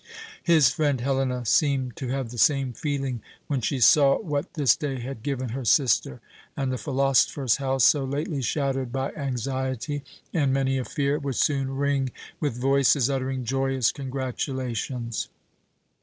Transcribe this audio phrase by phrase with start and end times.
[0.41, 4.99] His friend Helena seemed to have the same feeling, when she saw what this day
[4.99, 6.21] had given her sister;
[6.57, 10.03] and the philosopher's house, so lately shadowed by anxiety,
[10.33, 12.09] and many a fear, would soon ring
[12.39, 15.29] with voices uttering joyous congratulations.